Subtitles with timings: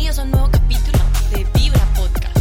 [0.00, 0.98] Bienvenidos a un nuevo capítulo
[1.30, 2.38] de Vibra Podcast.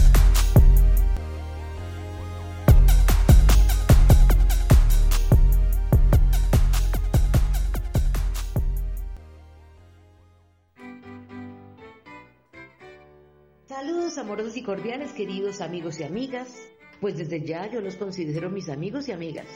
[13.67, 16.55] Saludos amorosos y cordiales, queridos amigos y amigas.
[17.01, 19.47] Pues desde ya yo los considero mis amigos y amigas.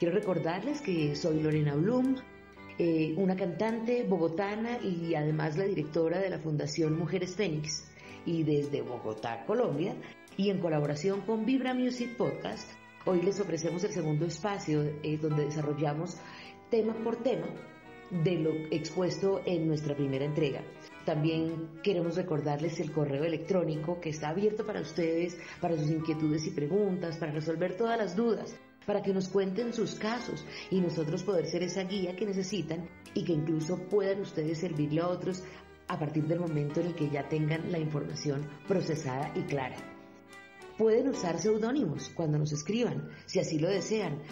[0.00, 2.16] Quiero recordarles que soy Lorena Blum,
[2.78, 7.86] eh, una cantante bogotana y además la directora de la Fundación Mujeres Fénix.
[8.26, 9.94] Y desde Bogotá, Colombia,
[10.36, 12.68] y en colaboración con Vibra Music Podcast,
[13.04, 16.16] hoy les ofrecemos el segundo espacio eh, donde desarrollamos
[16.70, 17.46] tema por tema
[18.10, 20.62] de lo expuesto en nuestra primera entrega.
[21.04, 26.50] También queremos recordarles el correo electrónico que está abierto para ustedes, para sus inquietudes y
[26.50, 28.56] preguntas, para resolver todas las dudas,
[28.86, 33.24] para que nos cuenten sus casos y nosotros poder ser esa guía que necesitan y
[33.24, 35.42] que incluso puedan ustedes servirle a otros
[35.88, 39.76] a partir del momento en el que ya tengan la información procesada y clara.
[40.78, 44.22] Pueden usar seudónimos cuando nos escriban, si así lo desean,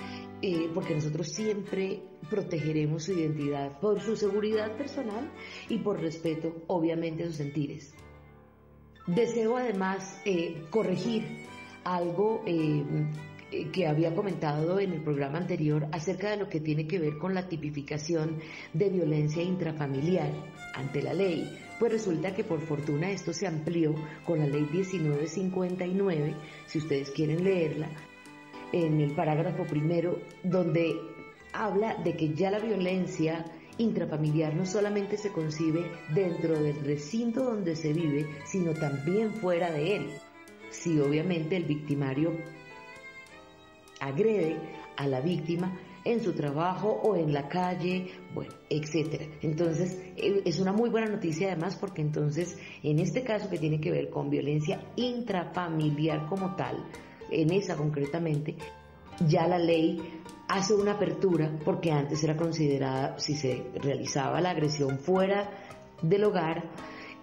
[0.40, 5.30] eh, porque nosotros siempre protegeremos su identidad por su seguridad personal
[5.68, 7.94] y por respeto, obviamente, a sus sentires.
[9.06, 11.46] Deseo además eh, corregir
[11.84, 12.84] algo eh,
[13.72, 17.34] que había comentado en el programa anterior acerca de lo que tiene que ver con
[17.34, 18.38] la tipificación
[18.72, 20.30] de violencia intrafamiliar
[20.74, 21.58] ante la ley.
[21.78, 23.94] Pues resulta que por fortuna esto se amplió
[24.24, 26.34] con la ley 1959,
[26.66, 27.90] si ustedes quieren leerla,
[28.72, 30.96] en el parágrafo primero, donde
[31.52, 33.44] habla de que ya la violencia
[33.78, 39.96] intrafamiliar no solamente se concibe dentro del recinto donde se vive, sino también fuera de
[39.96, 40.06] él.
[40.70, 42.32] Si obviamente el victimario
[44.02, 44.56] agrede
[44.96, 49.24] a la víctima en su trabajo o en la calle, bueno, etcétera.
[49.40, 53.80] Entonces, eh, es una muy buena noticia además porque entonces, en este caso que tiene
[53.80, 56.84] que ver con violencia intrafamiliar como tal,
[57.30, 58.56] en esa concretamente,
[59.26, 60.00] ya la ley
[60.48, 65.50] hace una apertura porque antes era considerada, si se realizaba la agresión fuera
[66.02, 66.64] del hogar,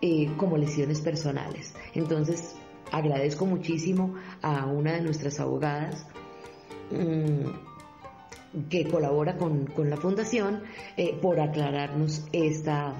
[0.01, 1.75] eh, como lesiones personales.
[1.93, 2.55] Entonces,
[2.91, 6.07] agradezco muchísimo a una de nuestras abogadas,
[6.91, 10.63] mm, que colabora con, con la fundación
[10.97, 12.93] eh, por aclararnos esta,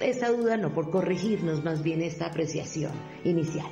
[0.00, 2.92] esta duda, no por corregirnos más bien esta apreciación
[3.24, 3.66] inicial.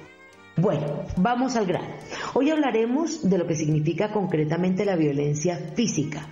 [0.57, 1.95] Bueno, vamos al grano.
[2.35, 6.29] Hoy hablaremos de lo que significa concretamente la violencia física.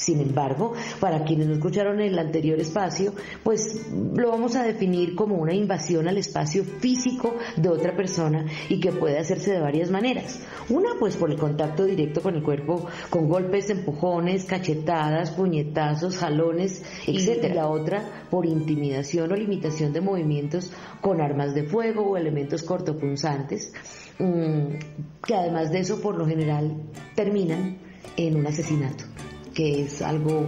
[0.00, 3.12] Sin embargo, para quienes no escucharon el anterior espacio,
[3.44, 8.80] pues lo vamos a definir como una invasión al espacio físico de otra persona y
[8.80, 10.40] que puede hacerse de varias maneras.
[10.70, 16.82] Una, pues por el contacto directo con el cuerpo, con golpes, empujones, cachetadas, puñetazos, jalones,
[17.06, 17.54] etc.
[17.54, 20.72] La otra, por intimidación o limitación de movimientos
[21.02, 23.74] con armas de fuego o elementos cortopunzantes,
[24.18, 26.84] mm, que además de eso, por lo general,
[27.14, 27.76] terminan
[28.16, 29.09] en un asesinato
[29.54, 30.46] que es algo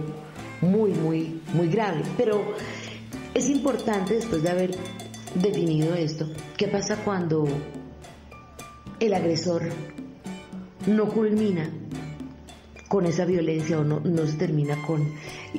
[0.61, 2.01] muy, muy, muy grave.
[2.17, 2.41] Pero
[3.33, 4.75] es importante, después de haber
[5.35, 6.27] definido esto,
[6.57, 7.45] qué pasa cuando
[8.99, 9.63] el agresor
[10.87, 11.69] no culmina
[12.87, 15.11] con esa violencia o no, no se termina con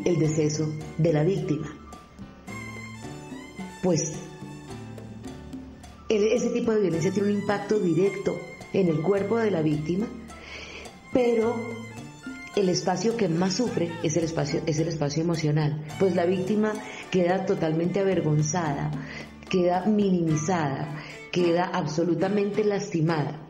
[0.05, 1.67] el deceso de la víctima.
[3.83, 4.13] Pues
[6.09, 8.39] ese tipo de violencia tiene un impacto directo
[8.73, 10.07] en el cuerpo de la víctima,
[11.13, 11.74] pero
[12.57, 16.73] el espacio que más sufre es el espacio, es el espacio emocional, pues la víctima
[17.11, 18.91] queda totalmente avergonzada,
[19.49, 20.97] queda minimizada,
[21.33, 23.41] queda absolutamente lastimada.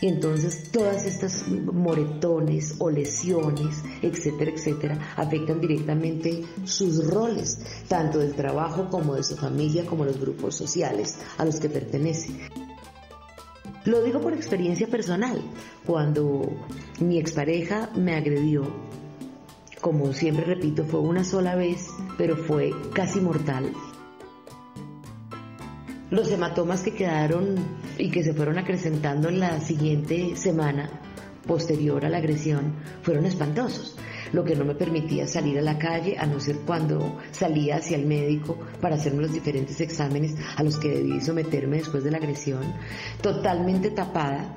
[0.00, 8.34] Y entonces todas estas moretones o lesiones, etcétera, etcétera, afectan directamente sus roles, tanto del
[8.34, 12.30] trabajo como de su familia, como los grupos sociales a los que pertenece.
[13.86, 15.40] Lo digo por experiencia personal.
[15.86, 16.42] Cuando
[16.98, 18.64] mi expareja me agredió,
[19.80, 21.88] como siempre repito, fue una sola vez,
[22.18, 23.72] pero fue casi mortal.
[26.10, 27.54] Los hematomas que quedaron
[27.96, 30.90] y que se fueron acrecentando en la siguiente semana
[31.46, 33.96] posterior a la agresión fueron espantosos
[34.36, 37.96] lo que no me permitía salir a la calle, a no ser cuando salía hacia
[37.96, 42.18] el médico para hacerme los diferentes exámenes a los que debí someterme después de la
[42.18, 42.62] agresión,
[43.22, 44.54] totalmente tapada.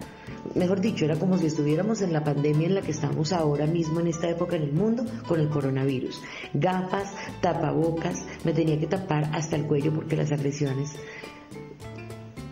[0.53, 4.01] Mejor dicho, era como si estuviéramos en la pandemia en la que estamos ahora mismo
[4.01, 6.21] en esta época en el mundo con el coronavirus.
[6.53, 10.91] Gafas, tapabocas, me tenía que tapar hasta el cuello porque las agresiones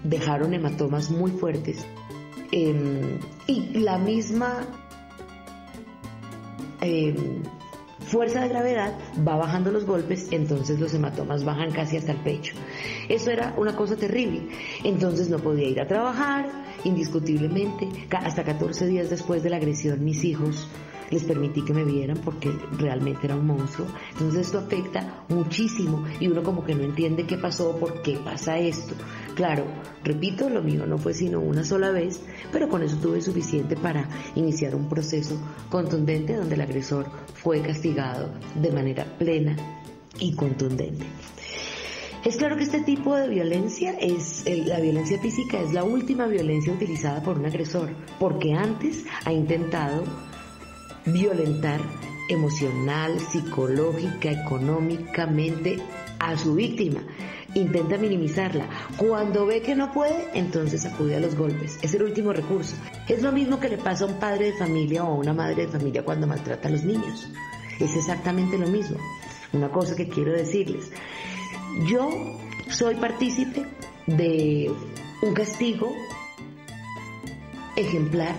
[0.05, 1.85] dejaron hematomas muy fuertes.
[2.53, 4.86] Em, y la misma
[6.87, 7.43] Em,
[7.99, 8.93] fuerza de gravedad
[9.27, 12.53] va bajando los golpes, entonces los hematomas bajan casi hasta el pecho.
[13.09, 14.47] Eso era una cosa terrible.
[14.85, 16.49] Entonces no podía ir a trabajar,
[16.85, 17.89] indiscutiblemente.
[18.09, 20.69] Hasta 14 días después de la agresión, mis hijos
[21.09, 23.87] les permití que me vieran porque realmente era un monstruo.
[24.13, 28.57] Entonces esto afecta muchísimo y uno como que no entiende qué pasó, por qué pasa
[28.57, 28.95] esto.
[29.35, 29.65] Claro,
[30.03, 32.21] repito, lo mío no fue sino una sola vez,
[32.51, 35.37] pero con eso tuve suficiente para iniciar un proceso
[35.69, 39.55] contundente donde el agresor fue castigado de manera plena
[40.19, 41.05] y contundente.
[42.25, 46.73] Es claro que este tipo de violencia es la violencia física es la última violencia
[46.73, 50.03] utilizada por un agresor, porque antes ha intentado
[51.07, 51.81] violentar
[52.29, 55.77] emocional, psicológica, económicamente
[56.19, 57.01] a su víctima.
[57.53, 58.67] Intenta minimizarla.
[58.97, 61.79] Cuando ve que no puede, entonces acude a los golpes.
[61.81, 62.75] Es el último recurso.
[63.07, 65.65] Es lo mismo que le pasa a un padre de familia o a una madre
[65.65, 67.27] de familia cuando maltrata a los niños.
[67.79, 68.97] Es exactamente lo mismo.
[69.53, 70.91] Una cosa que quiero decirles.
[71.87, 72.09] Yo
[72.69, 73.65] soy partícipe
[74.07, 74.71] de
[75.21, 75.93] un castigo
[77.75, 78.35] ejemplar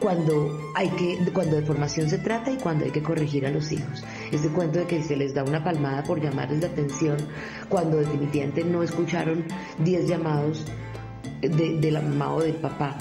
[0.00, 3.72] cuando hay que, cuando de formación se trata y cuando hay que corregir a los
[3.72, 4.04] hijos.
[4.32, 7.16] Ese cuento de que se les da una palmada por llamarles la atención
[7.68, 9.44] cuando definitivamente no escucharon
[9.78, 10.66] 10 llamados
[11.40, 12.96] de, de la mamá o del papá.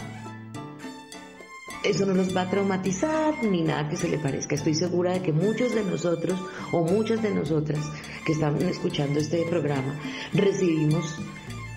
[1.84, 4.56] Eso no nos va a traumatizar ni nada que se le parezca.
[4.56, 6.40] Estoy segura de que muchos de nosotros
[6.72, 7.82] o muchas de nosotras
[8.26, 10.00] que están escuchando este programa
[10.34, 11.20] recibimos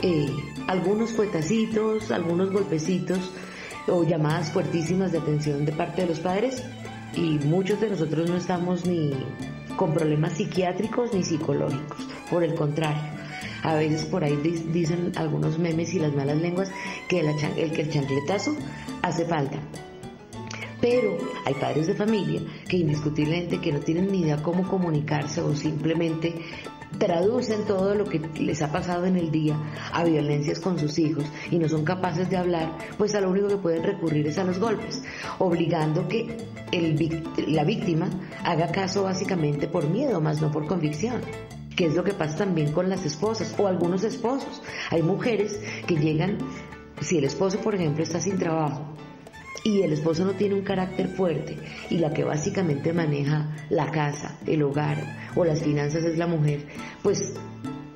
[0.02, 0.28] eh,
[0.68, 3.32] algunos fuetacitos, algunos golpecitos
[3.88, 6.62] o llamadas fuertísimas de atención de parte de los padres
[7.14, 9.12] y muchos de nosotros no estamos ni
[9.76, 13.02] con problemas psiquiátricos ni psicológicos, por el contrario.
[13.62, 14.36] A veces por ahí
[14.72, 16.70] dicen algunos memes y las malas lenguas
[17.08, 18.56] que el, el, el chancletazo
[19.02, 19.58] hace falta.
[20.80, 25.54] Pero hay padres de familia que indiscutiblemente que no tienen ni idea cómo comunicarse o
[25.54, 26.34] simplemente
[26.98, 29.56] traducen todo lo que les ha pasado en el día
[29.92, 33.48] a violencias con sus hijos y no son capaces de hablar, pues a lo único
[33.48, 35.02] que pueden recurrir es a los golpes,
[35.38, 36.36] obligando que
[36.72, 38.08] el, la víctima
[38.44, 41.20] haga caso básicamente por miedo, más no por convicción
[41.76, 44.62] que es lo que pasa también con las esposas o algunos esposos.
[44.90, 46.38] Hay mujeres que llegan,
[47.02, 48.96] si el esposo, por ejemplo, está sin trabajo
[49.66, 51.56] y el esposo no tiene un carácter fuerte
[51.90, 54.96] y la que básicamente maneja la casa, el hogar
[55.34, 56.60] o las finanzas es la mujer,
[57.02, 57.34] pues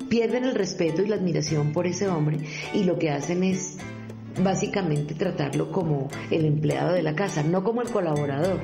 [0.09, 2.39] pierden el respeto y la admiración por ese hombre
[2.73, 3.77] y lo que hacen es
[4.43, 8.59] básicamente tratarlo como el empleado de la casa, no como el colaborador,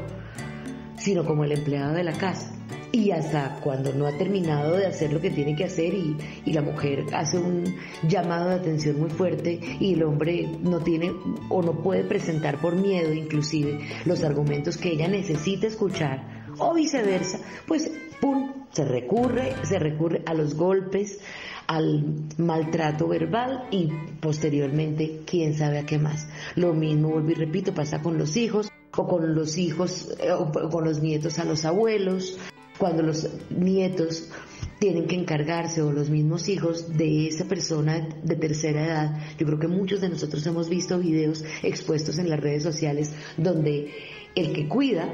[0.97, 2.56] sino como el empleado de la casa
[2.97, 6.17] y hasta cuando no ha terminado de hacer lo que tiene que hacer y,
[6.51, 7.75] la mujer hace un
[8.07, 11.11] llamado de atención muy fuerte y el hombre no tiene
[11.49, 17.39] o no puede presentar por miedo inclusive los argumentos que ella necesita escuchar o viceversa,
[17.67, 21.19] pues pum, se recurre, se recurre a los golpes,
[21.67, 22.03] al
[22.37, 23.89] maltrato verbal y
[24.19, 26.27] posteriormente quién sabe a qué más.
[26.55, 30.51] Lo mismo, vuelvo y repito, pasa con los hijos o con los hijos eh, o
[30.71, 32.39] con los nietos a los abuelos,
[32.77, 34.29] cuando los nietos
[34.79, 39.17] tienen que encargarse o los mismos hijos de esa persona de tercera edad.
[39.37, 43.91] Yo creo que muchos de nosotros hemos visto videos expuestos en las redes sociales donde
[44.35, 45.11] el que cuida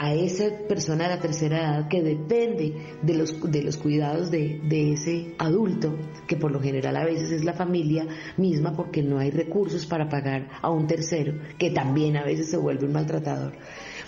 [0.00, 2.72] a esa persona de la tercera edad que depende
[3.02, 5.98] de los, de los cuidados de, de ese adulto,
[6.28, 10.08] que por lo general a veces es la familia misma porque no hay recursos para
[10.08, 13.54] pagar a un tercero, que también a veces se vuelve un maltratador.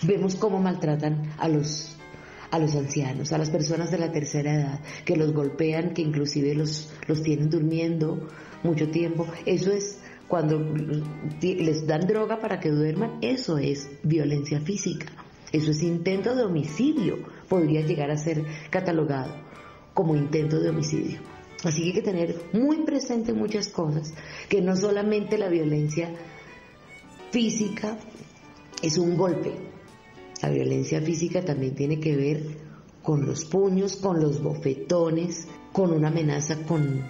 [0.03, 1.97] Vemos cómo maltratan a los
[2.51, 6.53] a los ancianos, a las personas de la tercera edad, que los golpean, que inclusive
[6.53, 8.27] los, los tienen durmiendo
[8.63, 9.25] mucho tiempo.
[9.45, 10.59] Eso es cuando
[11.41, 15.07] les dan droga para que duerman, eso es violencia física.
[15.51, 19.33] Eso es intento de homicidio, podría llegar a ser catalogado
[19.93, 21.19] como intento de homicidio.
[21.63, 24.13] Así que hay que tener muy presente muchas cosas,
[24.49, 26.15] que no solamente la violencia
[27.31, 27.97] física
[28.81, 29.70] es un golpe,
[30.41, 32.43] la violencia física también tiene que ver
[33.03, 37.01] con los puños, con los bofetones, con una amenaza con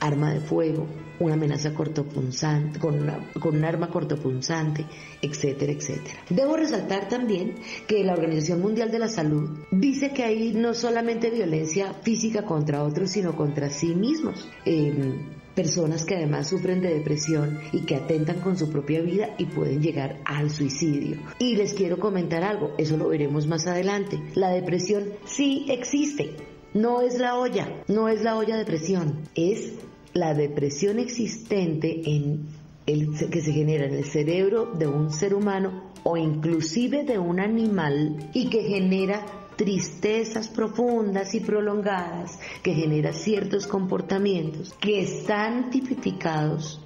[0.00, 0.86] arma de fuego,
[1.20, 4.84] una amenaza cortopunzante, con, con un arma cortopunzante,
[5.22, 6.20] etcétera, etcétera.
[6.28, 7.54] Debo resaltar también
[7.86, 12.84] que la Organización Mundial de la Salud dice que hay no solamente violencia física contra
[12.84, 14.48] otros, sino contra sí mismos.
[14.64, 15.14] Eh,
[15.54, 19.80] personas que además sufren de depresión y que atentan con su propia vida y pueden
[19.82, 21.18] llegar al suicidio.
[21.38, 24.20] Y les quiero comentar algo, eso lo veremos más adelante.
[24.34, 26.36] La depresión sí existe,
[26.74, 29.72] no es la olla, no es la olla de presión, es
[30.12, 32.48] la depresión existente en
[32.86, 38.30] que se genera en el cerebro de un ser humano o inclusive de un animal
[38.34, 39.24] y que genera
[39.56, 46.80] tristezas profundas y prolongadas, que genera ciertos comportamientos que están tipificados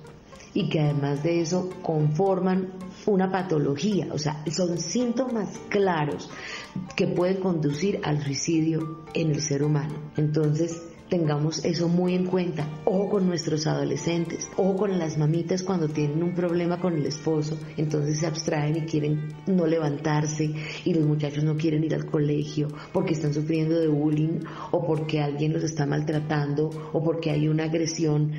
[0.55, 2.73] y que además de eso conforman
[3.07, 6.31] una patología, o sea, son síntomas claros
[6.97, 9.95] que pueden conducir al suicidio en el ser humano.
[10.17, 12.69] Entonces, tengamos eso muy en cuenta.
[12.85, 17.59] Ojo con nuestros adolescentes, ojo con las mamitas cuando tienen un problema con el esposo,
[17.77, 22.69] entonces se abstraen y quieren no levantarse y los muchachos no quieren ir al colegio
[22.93, 27.65] porque están sufriendo de bullying o porque alguien los está maltratando o porque hay una
[27.65, 28.33] agresión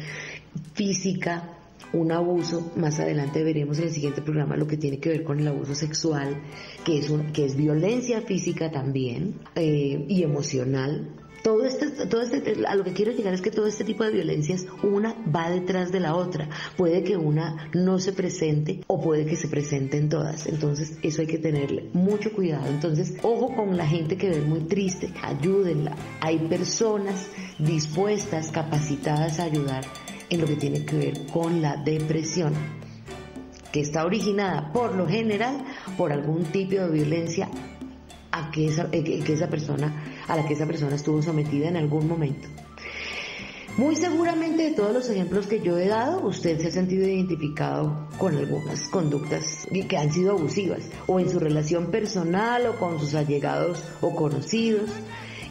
[0.74, 1.59] física
[1.94, 5.40] un abuso, más adelante veremos en el siguiente programa lo que tiene que ver con
[5.40, 6.42] el abuso sexual,
[6.86, 12.66] que es, un, que es violencia física también eh, y emocional, todo este, todo este,
[12.68, 15.92] a lo que quiero llegar es que todo este tipo de violencias, una va detrás
[15.92, 16.50] de la otra.
[16.78, 20.48] Puede que una no se presente o puede que se presenten todas.
[20.48, 22.68] Entonces, eso hay que tenerle mucho cuidado.
[22.68, 25.96] Entonces, ojo con la gente que ve muy triste, ayúdenla.
[26.22, 29.86] Hay personas dispuestas, capacitadas a ayudar
[30.30, 32.54] en lo que tiene que ver con la depresión
[33.72, 35.64] que está originada por lo general
[35.98, 37.50] por algún tipo de violencia
[38.32, 42.48] a eh, que esa persona, a la que esa persona estuvo sometida en algún momento.
[43.78, 48.10] Muy seguramente de todos los ejemplos que yo he dado, usted se ha sentido identificado
[48.18, 53.16] con algunas conductas que han sido abusivas, o en su relación personal, o con sus
[53.16, 54.90] allegados o conocidos.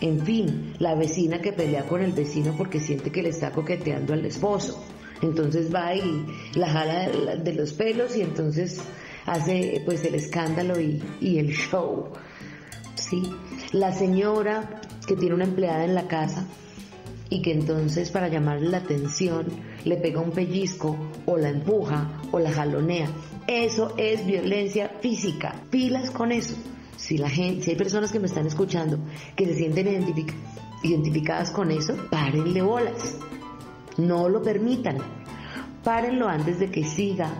[0.01, 4.13] En fin, la vecina que pelea con el vecino porque siente que le está coqueteando
[4.13, 4.85] al esposo.
[5.23, 6.25] Entonces va y
[6.55, 8.81] la jala de los pelos y entonces
[9.27, 12.11] hace pues el escándalo y, el show.
[12.95, 13.23] ¿sí?
[13.73, 16.47] La señora que tiene una empleada en la casa
[17.31, 19.47] y que entonces para llamarle la atención
[19.85, 23.11] le pega un pellizco o la empuja o la jalonea.
[23.47, 25.63] Eso es violencia física.
[25.71, 26.55] Pilas con eso.
[26.99, 28.99] Si la gente, hay personas que me están escuchando
[29.37, 29.87] que se sienten
[30.83, 33.17] identificadas con eso, párenle bolas.
[33.97, 34.99] No lo permitan.
[35.85, 37.31] Párenlo antes de que siga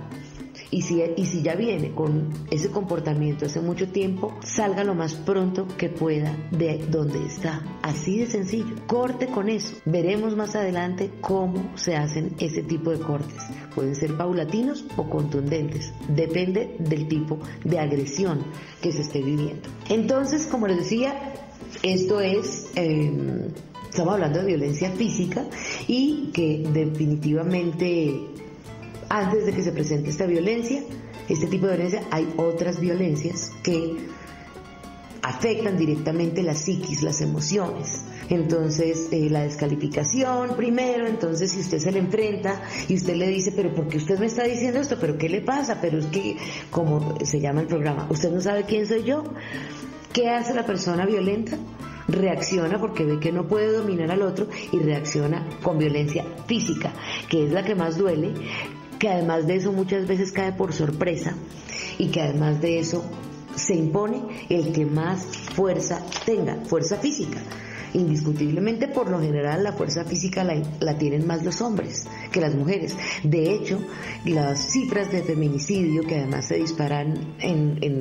[0.71, 5.15] y si, y si ya viene con ese comportamiento hace mucho tiempo, salga lo más
[5.15, 7.63] pronto que pueda de donde está.
[7.83, 8.75] Así de sencillo.
[8.87, 9.75] Corte con eso.
[9.87, 13.43] Veremos más adelante cómo se hacen ese tipo de cortes.
[13.75, 15.93] Pueden ser paulatinos o contundentes.
[16.09, 18.45] Depende del tipo de agresión
[18.83, 19.69] que se esté viviendo.
[19.89, 21.35] Entonces, como les decía,
[21.83, 22.71] esto es...
[22.75, 23.49] Em,
[23.89, 25.47] estamos hablando de violencia física
[25.87, 28.29] y que definitivamente
[29.09, 30.83] antes de que se presente esta violencia,
[31.29, 33.97] este tipo de violencia, hay otras violencias que
[35.23, 38.03] afectan directamente la psiquis, las emociones.
[38.31, 43.53] Entonces, eh, la descalificación primero, entonces si usted se le enfrenta y usted le dice,
[43.53, 44.97] pero ¿por qué usted me está diciendo esto?
[45.01, 45.81] ¿Pero qué le pasa?
[45.81, 46.37] Pero es que,
[46.71, 49.25] como se llama el programa, ¿usted no sabe quién soy yo?
[50.13, 51.59] ¿Qué hace la persona violenta?
[52.09, 56.91] reacciona porque ve que no puede dominar al otro y reacciona con violencia física,
[57.29, 58.33] que es la que más duele,
[58.99, 61.35] que además de eso muchas veces cae por sorpresa
[61.99, 63.05] y que además de eso
[63.55, 65.25] se impone el que más
[65.55, 67.41] fuerza tenga, fuerza física.
[67.95, 72.97] Indiscutiblemente, por lo general, la fuerza física la, tienen más los hombres que las mujeres.
[73.23, 73.81] De hecho,
[74.27, 78.01] las cifras de feminicidio que además se disparan en,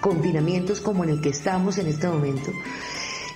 [0.00, 2.52] confinamientos como en el que estamos en este momento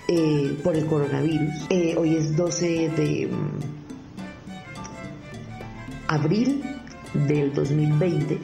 [0.06, 3.30] eh, por el coronavirus, eh, hoy es 12 de
[6.10, 6.62] abril
[7.14, 8.38] del 2020.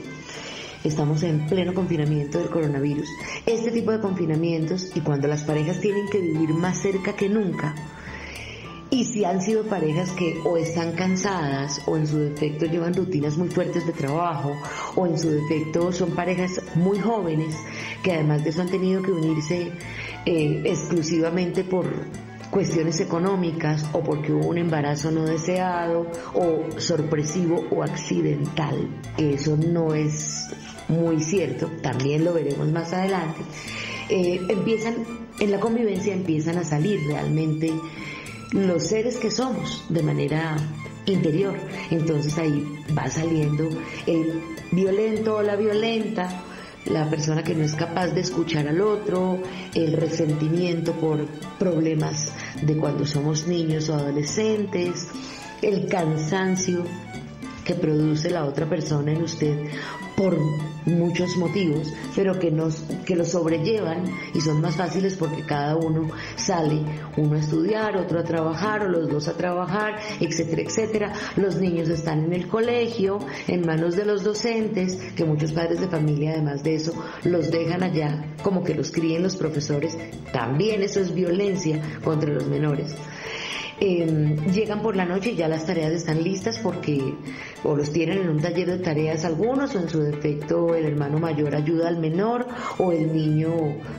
[0.84, 3.08] Estamos en pleno confinamiento del coronavirus.
[3.44, 7.74] Este tipo de confinamientos y cuando las parejas tienen que vivir más cerca que nunca,
[8.88, 13.36] y si han sido parejas que o están cansadas o en su defecto llevan rutinas
[13.36, 14.52] muy fuertes de trabajo
[14.94, 17.56] o en su defecto son parejas muy jóvenes
[18.04, 19.72] que además de eso han tenido que unirse
[20.24, 21.84] eh, exclusivamente por
[22.50, 28.88] cuestiones económicas o porque hubo un embarazo no deseado o sorpresivo o accidental.
[29.16, 30.48] Eso no es
[30.88, 33.40] muy cierto, también lo veremos más adelante.
[34.08, 34.94] Eh, empiezan,
[35.40, 37.72] en la convivencia empiezan a salir realmente
[38.52, 40.56] los seres que somos de manera
[41.06, 41.56] interior.
[41.90, 42.64] Entonces ahí
[42.96, 43.68] va saliendo
[44.06, 44.40] el
[44.72, 46.28] violento o la violenta,
[46.86, 49.38] la persona que no es capaz de escuchar al otro,
[49.74, 51.24] el resentimiento por
[51.58, 55.08] problemas de cuando somos niños o adolescentes,
[55.62, 56.84] el cansancio
[57.64, 59.56] que produce la otra persona en usted
[60.16, 60.38] por
[60.86, 66.08] muchos motivos, pero que nos que los sobrellevan y son más fáciles porque cada uno
[66.36, 66.82] sale,
[67.16, 71.12] uno a estudiar, otro a trabajar o los dos a trabajar, etcétera, etcétera.
[71.36, 75.88] Los niños están en el colegio, en manos de los docentes, que muchos padres de
[75.88, 76.92] familia además de eso
[77.24, 79.96] los dejan allá como que los críen los profesores.
[80.32, 82.94] También eso es violencia contra los menores.
[83.78, 87.14] Em, llegan por la noche y ya las tareas están listas porque
[87.66, 91.18] o los tienen en un taller de tareas algunos o en su defecto el hermano
[91.18, 92.46] mayor ayuda al menor
[92.78, 93.50] o el niño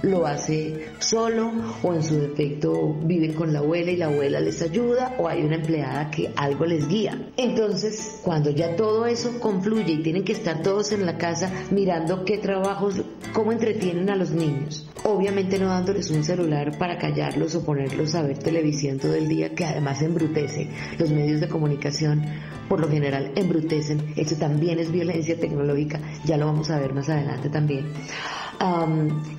[0.03, 1.51] lo hace solo
[1.83, 5.43] o en su defecto viven con la abuela y la abuela les ayuda o hay
[5.43, 7.29] una empleada que algo les guía.
[7.35, 12.23] Entonces, cuando ya todo eso confluye y tienen que estar todos en la casa mirando
[12.23, 13.01] qué trabajos,
[13.33, 18.21] cómo entretienen a los niños, obviamente no dándoles un celular para callarlos o ponerlos a
[18.21, 20.69] ver televisión todo el día que además embrutece.
[20.97, 22.23] Los medios de comunicación
[22.67, 24.13] por lo general embrutecen.
[24.15, 27.87] Eso también es violencia tecnológica, ya lo vamos a ver más adelante también.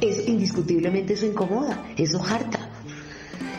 [0.01, 2.69] eso indiscutiblemente eso incomoda, eso harta.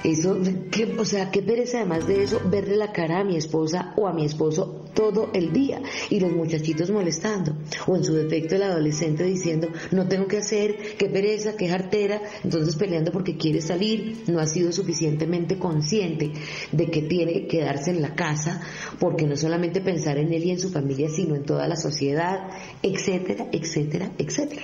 [0.04, 0.38] Eso,
[0.72, 4.08] que, o sea, qué pereza además de eso verle la cara a mi esposa o
[4.08, 7.56] a mi esposo todo el día y los muchachitos molestando
[7.88, 12.22] o en su defecto el adolescente diciendo no tengo que hacer, qué pereza, qué jartera,
[12.44, 16.32] entonces peleando porque quiere salir, no ha sido suficientemente consciente
[16.72, 18.62] de que tiene que quedarse en la casa
[19.00, 22.50] porque no solamente pensar en él y en su familia sino en toda la sociedad,
[22.82, 24.64] etcétera, etcétera, etcétera.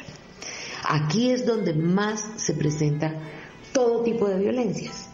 [0.88, 3.22] Aquí es donde más se presenta
[3.74, 5.05] todo tipo de violencias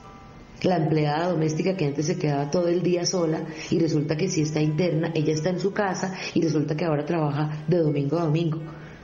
[0.64, 4.42] la empleada doméstica que antes se quedaba todo el día sola y resulta que si
[4.42, 8.26] está interna, ella está en su casa y resulta que ahora trabaja de domingo a
[8.26, 8.60] domingo,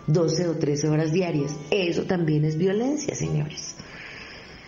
[0.07, 1.55] 12 o 13 horas diarias.
[1.71, 3.75] Eso también es violencia, señores.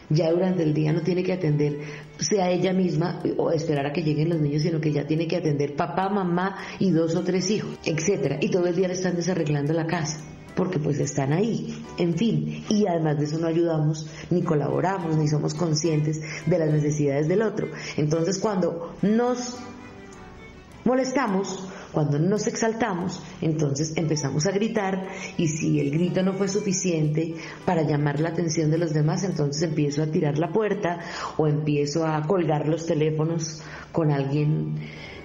[0.09, 1.81] Ya durante el día no tiene que atender,
[2.17, 5.37] sea ella misma o esperar a que lleguen los niños, sino que ya tiene que
[5.37, 8.39] atender papá, mamá y dos o tres hijos, etcétera.
[8.41, 10.19] Y todo el día le están desarreglando la casa
[10.59, 15.25] porque pues están ahí, en fin, y además de eso no ayudamos, ni colaboramos, ni
[15.25, 17.69] somos conscientes de las necesidades del otro.
[17.95, 19.55] Entonces cuando nos
[20.83, 27.35] molestamos, cuando nos exaltamos, entonces empezamos a gritar y si el grito no fue suficiente
[27.63, 30.99] para llamar la atención de los demás, entonces empiezo a tirar la puerta
[31.37, 33.63] o empiezo a colgar los teléfonos
[33.93, 34.75] con alguien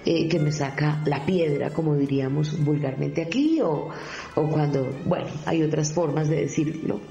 [0.05, 3.89] eh, que me saca la piedra, como diríamos vulgarmente aquí, o,
[4.35, 7.01] o cuando, bueno, hay otras formas de decirlo,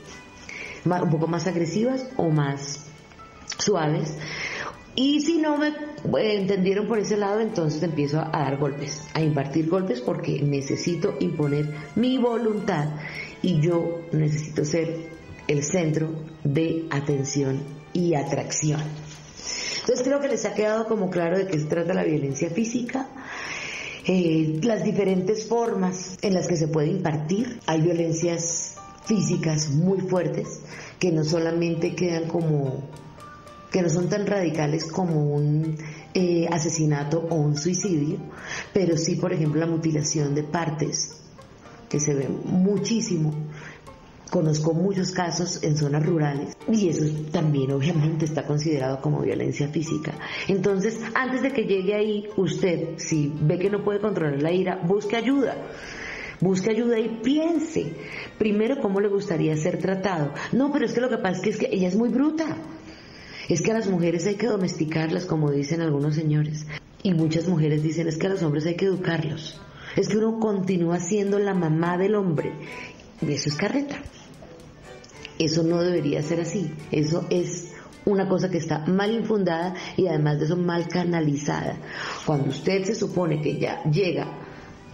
[0.84, 2.86] un poco más agresivas o más
[3.58, 4.16] suaves.
[4.96, 9.20] Y si no me eh, entendieron por ese lado, entonces empiezo a, dar golpes, a
[9.20, 12.90] impartir golpes porque necesito imponer mi voluntad
[13.42, 15.10] y yo necesito ser
[15.48, 16.10] el centro
[16.44, 17.60] de atención
[17.92, 18.80] y atracción.
[19.84, 23.06] Entonces creo que les ha quedado como claro de qué se trata la violencia física.
[24.06, 27.60] Eh, las diferentes formas en las que se puede impartir.
[27.66, 30.62] Hay violencias físicas muy fuertes
[30.98, 32.82] que no solamente quedan como
[33.70, 35.76] que no son tan radicales como un
[36.14, 38.16] eh, asesinato o un suicidio,
[38.72, 41.16] pero sí, por ejemplo, la mutilación de partes,
[41.90, 43.34] que se ve muchísimo
[44.34, 50.12] Conozco muchos casos en zonas rurales y eso también obviamente está considerado como violencia física.
[50.48, 54.80] Entonces, antes de que llegue ahí, usted, si ve que no puede controlar la ira,
[54.84, 55.54] busque ayuda.
[56.40, 57.92] Busque ayuda y piense
[58.36, 60.34] primero cómo le gustaría ser tratado.
[60.50, 62.56] No, pero es que lo que pasa es que, ella es muy bruta.
[63.48, 66.66] Es que a las mujeres hay que domesticarlas, como dicen algunos señores.
[67.04, 69.60] Y muchas mujeres dicen es que a los hombres hay que educarlos.
[69.94, 72.50] Es que uno continúa siendo la mamá del hombre.
[73.22, 74.02] Y eso es carreta.
[75.38, 76.70] Eso no debería ser así.
[76.90, 77.72] Eso es
[78.04, 81.76] una cosa que está mal infundada y además de eso mal canalizada.
[82.26, 84.44] Cuando usted se supone que ya llega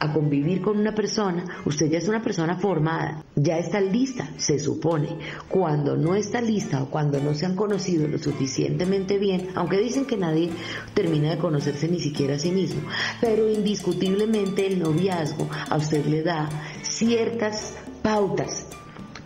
[0.03, 4.59] a convivir con una persona, usted ya es una persona formada, ya está lista, se
[4.59, 5.18] supone.
[5.46, 10.07] Cuando no está lista o cuando no se han conocido lo suficientemente bien, aunque dicen
[10.07, 10.50] que nadie
[10.94, 12.81] termina de conocerse ni siquiera a sí mismo,
[13.20, 16.48] pero indiscutiblemente el noviazgo a usted le da
[16.83, 18.69] ciertas pautas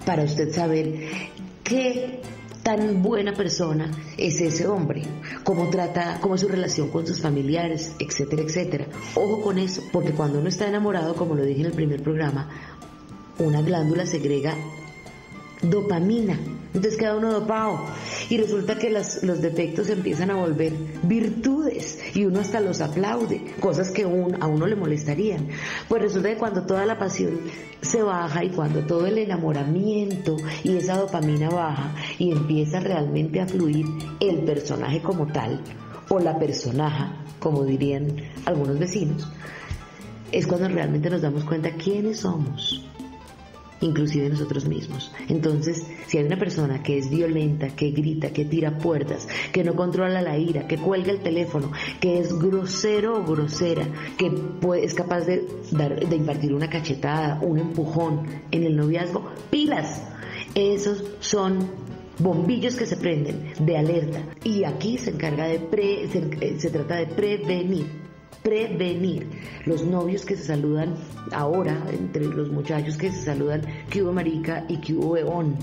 [0.05, 0.95] para usted saber
[1.63, 2.21] qué
[2.63, 5.03] tan buena persona es ese hombre,
[5.45, 8.87] cómo trata, cómo es su relación con sus familiares, etcétera, etcétera.
[9.15, 12.49] Ojo con eso, porque cuando uno está enamorado, como lo dije en el primer programa,
[13.39, 14.55] una glándula segrega
[15.63, 16.39] dopamina.
[16.75, 17.87] Entonces queda uno dopado
[18.29, 20.73] y resulta que los defectos empiezan a volver
[21.05, 25.49] virtudes y uno hasta los aplaude, cosas que a uno le molestarían.
[25.89, 27.41] Pues resulta que cuando toda la pasión
[27.81, 33.47] se baja y cuando todo el enamoramiento y esa dopamina baja y empieza realmente a
[33.47, 33.87] fluir
[34.19, 35.63] el personaje como tal
[36.09, 39.29] o la personaja, como dirían algunos vecinos,
[40.33, 42.85] es cuando realmente nos damos cuenta quiénes somos
[43.81, 45.13] inclusive nosotros mismos.
[45.29, 49.75] Entonces, si hay una persona que es violenta, que grita, que tira puertas, que no
[49.75, 54.33] controla la ira, que cuelga el teléfono, que es grosero o grosera, que
[54.83, 60.03] es capaz de, dar, de impartir una cachetada, un empujón en el noviazgo, pilas.
[60.55, 61.69] Esos son
[62.19, 66.97] bombillos que se prenden de alerta y aquí se encarga de pre, se, se trata
[66.97, 68.05] de prevenir
[68.45, 69.27] prevenir.
[69.65, 70.95] Los novios que se saludan
[71.33, 75.57] ahora, entre los muchachos que se saludan, que hubo marica y que hubo eón.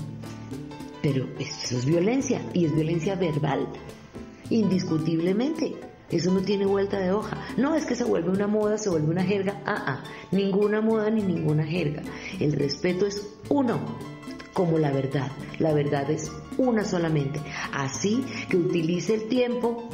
[1.00, 3.68] Pero eso es violencia y es violencia verbal,
[4.50, 5.76] indiscutiblemente.
[6.10, 7.40] Eso no tiene vuelta de hoja.
[7.56, 9.62] No es que se vuelve una moda, se vuelve una jerga.
[9.64, 12.02] Ah, ah, ninguna moda ni ninguna jerga.
[12.38, 13.78] El respeto es uno,
[14.52, 15.30] como la verdad.
[15.58, 17.40] La verdad es una solamente.
[17.72, 19.88] Así que utilice el tiempo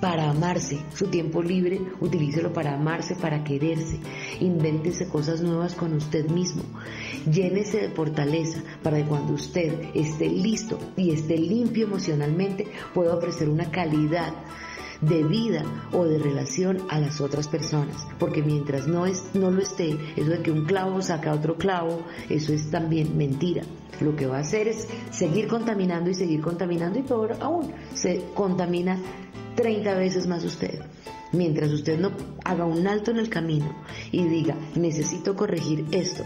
[0.00, 0.80] para amarse.
[0.94, 4.00] Su tiempo libre, utilícelo para amarse, para quererse.
[4.40, 6.62] Invéntese cosas nuevas con usted mismo.
[7.30, 13.48] Llénese de fortaleza para que cuando usted esté listo y esté limpio emocionalmente, pueda ofrecer
[13.48, 14.32] una calidad
[15.00, 18.06] de vida o de relación a las otras personas.
[18.18, 22.02] Porque mientras no, es, no lo esté, eso de que un clavo saca otro clavo,
[22.28, 23.62] eso es también mentira.
[24.00, 28.24] Lo que va a hacer es seguir contaminando y seguir contaminando y peor aún, se
[28.34, 28.98] contamina
[29.56, 30.80] 30 veces más usted.
[31.32, 32.12] Mientras usted no
[32.44, 33.74] haga un alto en el camino
[34.10, 36.24] y diga, necesito corregir esto.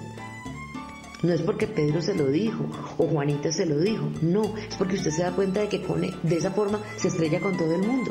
[1.23, 2.65] No es porque Pedro se lo dijo
[2.99, 6.05] o Juanita se lo dijo, no, es porque usted se da cuenta de que con,
[6.05, 8.11] e, de esa forma se estrella con todo el mundo.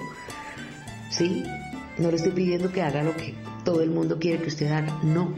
[1.15, 1.43] ¿Sí?
[1.99, 4.99] No le estoy pidiendo que haga lo que todo el mundo quiere que usted haga,
[5.03, 5.31] no.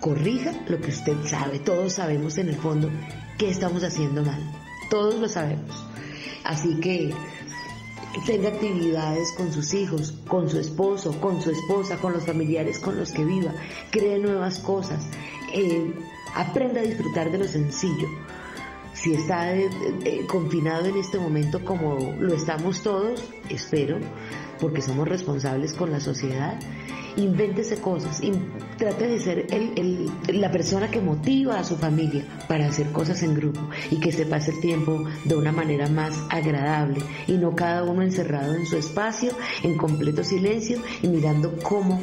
[0.00, 2.90] Corrija lo que usted sabe, todos sabemos en el fondo
[3.38, 4.40] que estamos haciendo mal,
[4.90, 5.70] todos lo sabemos.
[6.44, 7.14] Así que
[8.26, 12.98] tenga actividades con sus hijos, con su esposo, con su esposa, con los familiares con
[12.98, 13.54] los que viva,
[13.90, 15.06] cree nuevas cosas,
[15.54, 15.94] eh,
[16.34, 18.08] aprenda a disfrutar de lo sencillo.
[19.02, 19.70] Si está eh,
[20.04, 23.98] eh, confinado en este momento como lo estamos todos, espero,
[24.60, 26.58] porque somos responsables con la sociedad,
[27.16, 28.20] invéntese cosas,
[28.76, 29.46] trate de ser
[30.32, 33.60] la persona que motiva a su familia para hacer cosas en grupo
[33.92, 38.02] y que se pase el tiempo de una manera más agradable y no cada uno
[38.02, 39.30] encerrado en su espacio,
[39.62, 42.00] en completo silencio y mirando cómo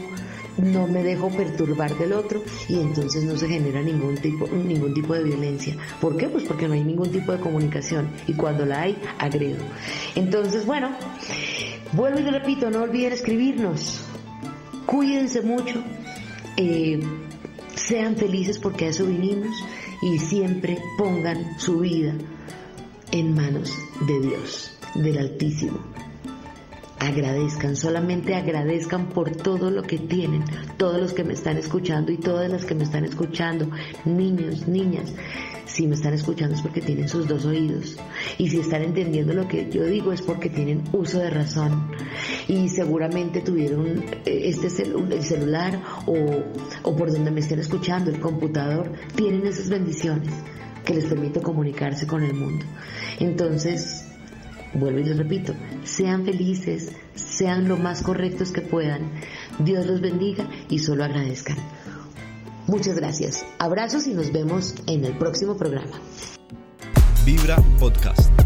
[0.57, 5.13] no me dejo perturbar del otro y entonces no se genera ningún tipo, ningún tipo
[5.13, 5.75] de violencia.
[6.01, 6.29] ¿Por qué?
[6.29, 9.63] Pues porque no hay ningún tipo de comunicación y cuando la hay, agredo.
[10.15, 10.89] Entonces, bueno,
[11.93, 14.05] vuelvo y repito, no olviden escribirnos
[14.85, 15.83] Cuídense mucho,
[16.57, 16.99] eh,
[17.75, 19.55] sean felices porque a eso vinimos
[20.03, 22.13] y siempre pongan su vida
[23.11, 23.73] en manos
[24.07, 25.79] de Dios, del Altísimo.
[26.99, 30.43] Agradezcan, solamente agradezcan por todo lo que tienen,
[30.77, 33.69] todos los que me están escuchando y todas las que me están escuchando,
[34.05, 35.13] niños, niñas,
[35.65, 37.97] si me están escuchando es porque tienen sus dos oídos.
[38.37, 41.91] Y si están entendiendo lo que yo digo es porque tienen uso de razón.
[42.47, 46.15] Y seguramente tuvieron eh, este el celular o,
[46.83, 50.33] o por donde me estén escuchando, el computador, tienen esas bendiciones
[50.85, 52.65] que les permite comunicarse con el mundo.
[53.19, 54.14] Entonces,
[54.75, 59.11] vuelvo y les repito, sean felices, sean lo más correctos que puedan.
[59.59, 61.57] Dios los bendiga y solo agradezcan.
[62.67, 63.45] Muchas gracias.
[63.59, 65.99] Abrazos y nos vemos en el próximo programa.
[67.25, 68.44] Vibra Podcast.